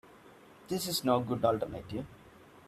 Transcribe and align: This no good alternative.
This 0.67 1.03
no 1.03 1.19
good 1.19 1.45
alternative. 1.45 2.07